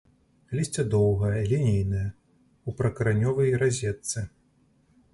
[0.59, 2.07] Лісце доўгае, лінейнае,
[2.67, 4.29] у прыкаранёвай разетцы.